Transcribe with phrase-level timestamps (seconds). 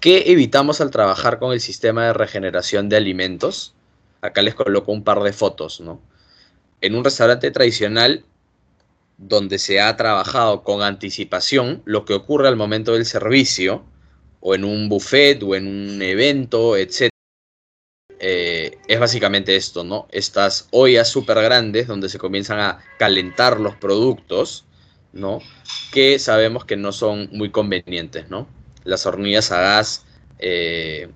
[0.00, 3.74] ¿Qué evitamos al trabajar con el sistema de regeneración de alimentos?
[4.20, 6.00] Acá les coloco un par de fotos, ¿no?
[6.80, 8.24] En un restaurante tradicional
[9.16, 13.84] donde se ha trabajado con anticipación lo que ocurre al momento del servicio,
[14.40, 17.08] o en un buffet, o en un evento, etc.
[18.18, 20.06] Eh, es básicamente esto, ¿no?
[20.10, 24.66] Estas ollas súper grandes donde se comienzan a calentar los productos,
[25.12, 25.38] ¿no?
[25.92, 28.46] Que sabemos que no son muy convenientes, ¿no?
[28.84, 30.04] Las hornillas a gas,
[30.38, 31.08] eh,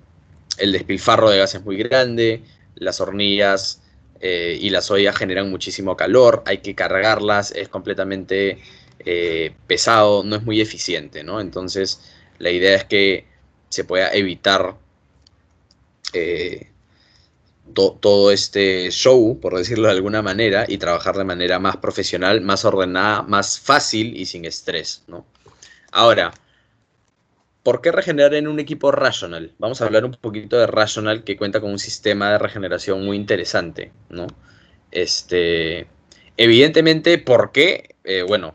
[0.59, 2.43] el despilfarro de gas es muy grande,
[2.75, 3.83] las hornillas
[4.21, 8.59] eh, y las ollas generan muchísimo calor, hay que cargarlas, es completamente
[9.01, 11.41] eh, pesado, no es muy eficiente, ¿no?
[11.41, 12.01] Entonces,
[12.39, 13.27] la idea es que
[13.69, 14.77] se pueda evitar
[17.75, 22.65] todo este show, por decirlo de alguna manera, y trabajar de manera más profesional, más
[22.65, 25.27] ordenada, más fácil y sin estrés, ¿no?
[25.93, 26.33] Ahora,
[27.69, 29.53] ¿Por qué regenerar en un equipo Rational?
[29.59, 33.15] Vamos a hablar un poquito de Rational que cuenta con un sistema de regeneración muy
[33.15, 34.27] interesante, ¿no?
[34.91, 35.87] Este,
[36.39, 37.95] evidentemente, ¿por qué?
[38.05, 38.55] Eh, bueno,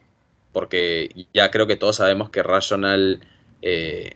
[0.52, 3.20] porque ya creo que todos sabemos que Rational,
[3.62, 4.14] eh,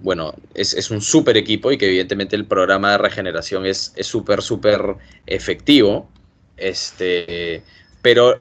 [0.00, 4.96] bueno, es, un súper equipo y que evidentemente el programa de regeneración es súper, súper
[5.26, 6.08] efectivo.
[6.56, 7.62] Este,
[8.00, 8.40] pero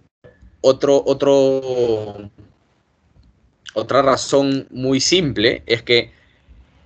[0.61, 2.31] otro, otro
[3.77, 6.11] otra razón muy simple es que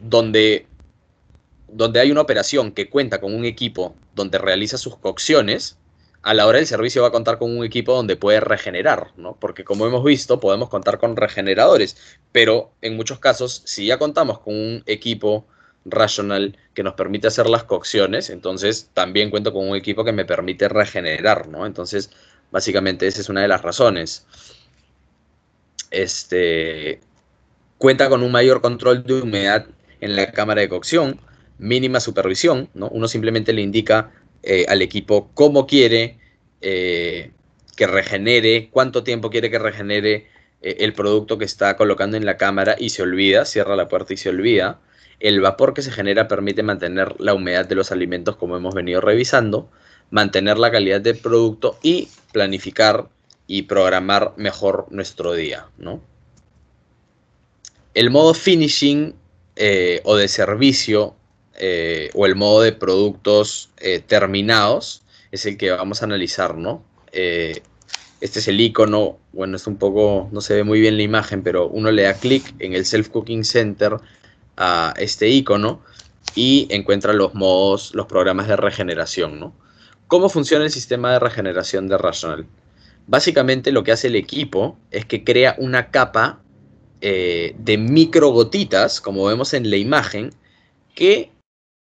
[0.01, 0.65] donde,
[1.69, 5.77] donde hay una operación que cuenta con un equipo donde realiza sus cocciones,
[6.21, 9.37] a la hora del servicio va a contar con un equipo donde puede regenerar, ¿no?
[9.39, 11.95] Porque como hemos visto, podemos contar con regeneradores,
[12.33, 15.45] pero en muchos casos, si ya contamos con un equipo
[15.85, 20.25] racional que nos permite hacer las cocciones, entonces también cuento con un equipo que me
[20.25, 21.65] permite regenerar, ¿no?
[21.65, 22.11] Entonces,
[22.51, 24.25] básicamente esa es una de las razones
[25.91, 26.99] este,
[27.77, 29.67] cuenta con un mayor control de humedad
[29.99, 31.19] en la cámara de cocción,
[31.59, 32.87] mínima supervisión, ¿no?
[32.89, 34.11] Uno simplemente le indica
[34.43, 36.17] eh, al equipo cómo quiere
[36.61, 37.31] eh,
[37.75, 40.27] que regenere, cuánto tiempo quiere que regenere
[40.61, 44.13] eh, el producto que está colocando en la cámara y se olvida, cierra la puerta
[44.13, 44.79] y se olvida.
[45.19, 49.01] El vapor que se genera permite mantener la humedad de los alimentos como hemos venido
[49.01, 49.69] revisando,
[50.09, 53.07] mantener la calidad del producto y planificar
[53.51, 56.01] y programar mejor nuestro día, ¿no?
[57.93, 59.13] El modo finishing
[59.57, 61.15] eh, o de servicio
[61.59, 65.01] eh, o el modo de productos eh, terminados
[65.33, 66.85] es el que vamos a analizar, ¿no?
[67.11, 71.43] este es el icono, bueno, es un poco, no se ve muy bien la imagen,
[71.43, 73.97] pero uno le da clic en el Self Cooking Center
[74.55, 75.81] a este icono
[76.35, 79.53] y encuentra los modos, los programas de regeneración, ¿no?
[80.07, 82.45] ¿Cómo funciona el sistema de regeneración de Rational?
[83.07, 86.41] Básicamente lo que hace el equipo es que crea una capa
[87.01, 90.31] eh, de micro gotitas, como vemos en la imagen,
[90.95, 91.31] que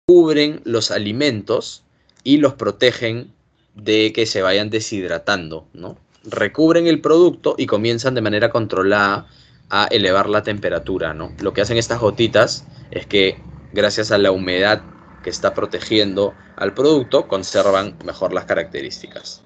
[0.08, 1.84] cubren los alimentos
[2.24, 3.34] y los protegen
[3.76, 5.98] de que se vayan deshidratando, ¿no?
[6.24, 9.28] Recubren el producto y comienzan de manera controlada
[9.70, 11.34] a elevar la temperatura, ¿no?
[11.40, 13.38] Lo que hacen estas gotitas es que
[13.74, 14.84] gracias a la humedad
[15.24, 19.44] que está protegiendo al producto, conservan mejor las características.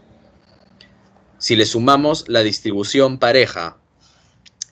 [1.40, 3.78] Si le sumamos la distribución pareja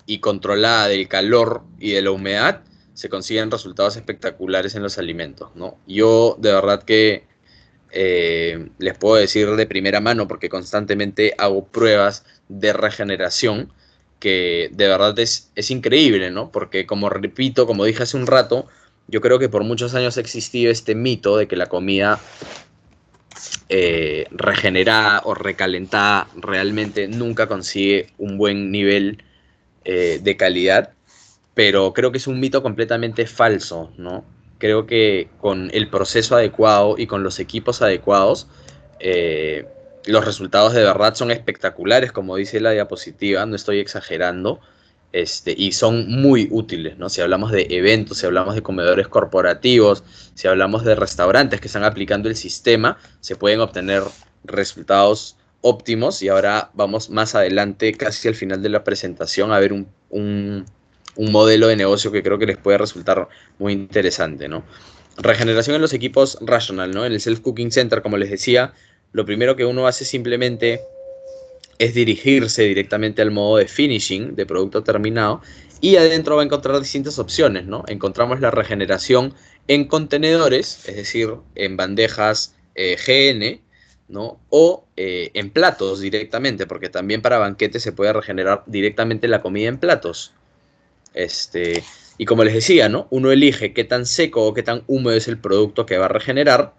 [0.05, 2.61] y controlada del calor y de la humedad,
[2.93, 5.51] se consiguen resultados espectaculares en los alimentos.
[5.55, 5.77] ¿no?
[5.87, 7.25] Yo de verdad que
[7.91, 13.71] eh, les puedo decir de primera mano, porque constantemente hago pruebas de regeneración,
[14.19, 16.51] que de verdad es, es increíble, ¿no?
[16.51, 18.67] Porque como repito, como dije hace un rato,
[19.07, 22.19] yo creo que por muchos años ha existido este mito de que la comida
[23.69, 29.23] eh, regenerada o recalentada realmente nunca consigue un buen nivel
[29.85, 30.91] eh, de calidad,
[31.53, 34.25] pero creo que es un mito completamente falso, ¿no?
[34.57, 38.47] Creo que con el proceso adecuado y con los equipos adecuados,
[38.99, 39.65] eh,
[40.05, 44.59] los resultados de verdad son espectaculares, como dice la diapositiva, no estoy exagerando.
[45.13, 47.09] Este, y son muy útiles, ¿no?
[47.09, 51.85] Si hablamos de eventos, si hablamos de comedores corporativos, si hablamos de restaurantes que están
[51.85, 54.03] aplicando el sistema, se pueden obtener
[54.43, 59.73] resultados óptimos y ahora vamos más adelante, casi al final de la presentación, a ver
[59.73, 60.65] un, un,
[61.17, 63.27] modelo de negocio que creo que les puede resultar
[63.59, 64.63] muy interesante, ¿no?
[65.17, 67.05] Regeneración en los equipos Rational, ¿no?
[67.05, 68.73] En el Self Cooking Center, como les decía,
[69.13, 70.81] lo primero que uno hace simplemente
[71.79, 75.41] es dirigirse directamente al modo de finishing, de producto terminado,
[75.79, 77.83] y adentro va a encontrar distintas opciones, ¿no?
[77.87, 79.33] Encontramos la regeneración
[79.67, 83.61] en contenedores, es decir, en bandejas eh, GN,
[84.07, 84.39] ¿no?
[84.49, 89.67] O eh, en platos directamente, porque también para banquetes se puede regenerar directamente la comida
[89.69, 90.33] en platos.
[91.13, 91.83] Este,
[92.17, 93.07] Y como les decía, ¿no?
[93.11, 96.09] Uno elige qué tan seco o qué tan húmedo es el producto que va a
[96.09, 96.73] regenerar,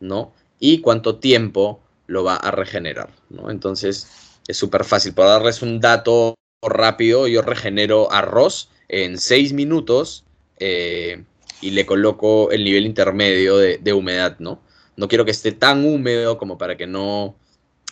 [0.00, 0.32] ¿no?
[0.58, 3.50] Y cuánto tiempo lo va a regenerar, ¿no?
[3.50, 4.08] Entonces,
[4.48, 5.14] es súper fácil.
[5.14, 10.24] Por darles un dato rápido, yo regenero arroz en 6 minutos
[10.58, 11.24] eh,
[11.60, 14.60] y le coloco el nivel intermedio de, humedad, ¿no?
[14.96, 17.36] No quiero que esté tan húmedo como para que no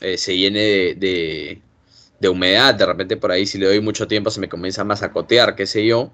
[0.01, 0.61] eh, se llene
[0.95, 1.61] de,
[2.21, 2.75] de, humedad.
[2.75, 5.57] De repente por ahí si le doy mucho tiempo se me comienza más a cotear,
[5.57, 6.11] qué sé yo.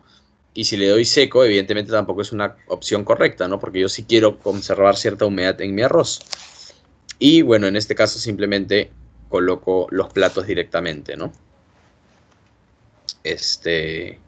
[0.55, 3.61] Y si le doy seco, evidentemente tampoco es una opción correcta, ¿no?
[3.61, 6.21] Porque yo sí quiero conservar cierta humedad en mi arroz.
[7.19, 8.91] Y bueno, en este caso simplemente
[9.29, 11.33] coloco los platos directamente, ¿no?
[13.25, 14.21] Este,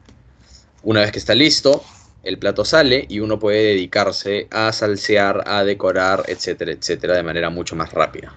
[0.83, 1.83] una vez que está listo,
[2.23, 7.49] el plato sale y uno puede dedicarse a salsear, a decorar, etcétera, etcétera, de manera
[7.49, 8.35] mucho más rápida.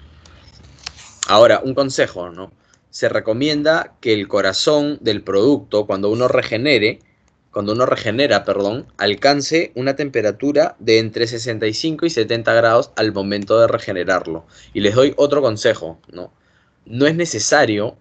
[1.29, 2.53] Ahora, un consejo, ¿no?
[2.91, 7.00] Se recomienda que el corazón del producto, cuando uno regenere,
[7.50, 13.61] cuando uno regenera, perdón, alcance una temperatura de entre 65 y 70 grados al momento
[13.61, 14.47] de regenerarlo.
[14.73, 16.32] Y les doy otro consejo, ¿no?
[16.84, 17.96] No es necesario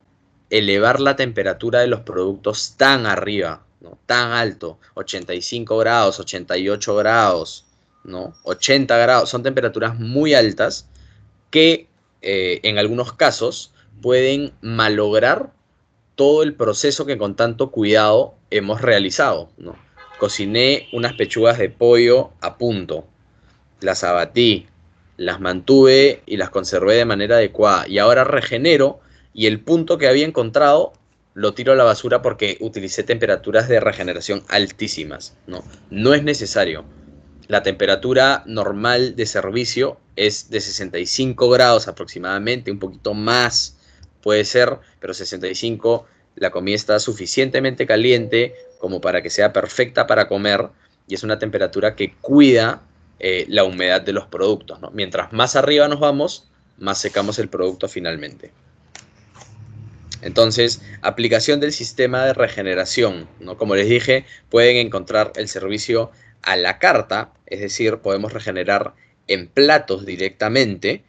[0.50, 3.98] elevar la temperatura de los productos tan arriba, ¿no?
[4.06, 7.66] tan alto, 85 grados, 88 grados,
[8.04, 8.34] ¿no?
[8.44, 10.88] 80 grados, son temperaturas muy altas
[11.50, 11.88] que
[12.22, 15.52] eh, en algunos casos pueden malograr
[16.16, 19.50] todo el proceso que con tanto cuidado hemos realizado.
[19.58, 19.76] ¿no?
[20.20, 23.08] Cociné unas pechugas de pollo a punto,
[23.80, 24.68] las abatí,
[25.22, 29.02] las mantuve y las conservé de manera adecuada y ahora regenero
[29.34, 30.94] y el punto que había encontrado
[31.36, 35.38] lo tiro a la basura porque utilicé temperaturas de regeneración altísimas.
[35.46, 36.84] No, no es necesario.
[37.48, 43.78] La temperatura normal de servicio es de 65 grados aproximadamente, un poquito más
[44.24, 50.28] puede ser, pero 65 la comida está suficientemente caliente como para que sea perfecta para
[50.28, 50.70] comer
[51.08, 52.82] y es una temperatura que cuida
[53.24, 54.80] eh, la humedad de los productos.
[54.94, 58.52] Mientras más arriba nos vamos, más secamos el producto finalmente.
[60.24, 63.28] Entonces, aplicación del sistema de regeneración.
[63.40, 63.58] ¿no?
[63.58, 66.10] Como les dije, pueden encontrar el servicio
[66.42, 68.96] a la carta, es decir, podemos regenerar
[69.28, 71.04] en platos directamente,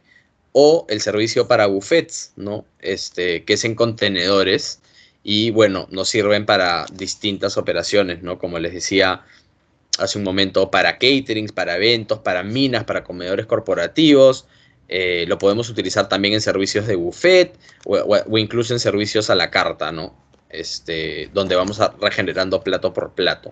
[0.51, 2.63] o el servicio para buffets, ¿no?
[2.77, 4.83] Este, que es en contenedores,
[5.23, 8.37] y bueno, nos sirven para distintas operaciones, ¿no?
[8.37, 9.23] Como les decía
[9.99, 14.45] hace un momento, para caterings, para eventos, para minas, para comedores corporativos,
[14.89, 19.49] eh, lo podemos utilizar también en servicios de buffet o, incluso en servicios a la
[19.49, 20.15] carta, ¿no?
[20.49, 23.41] Este, donde vamos regenerando plato por plato.